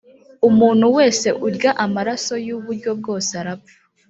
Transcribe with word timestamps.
umuntu 0.49 0.85
wese 0.97 1.27
urya 1.47 1.71
amaraso 1.85 2.33
y 2.45 2.49
uburyo 2.57 2.91
bwose 2.99 3.31
arapfa 3.41 3.75